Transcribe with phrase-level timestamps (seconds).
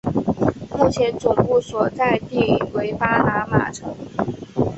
[0.75, 3.95] 目前总部所在地为巴拿马城。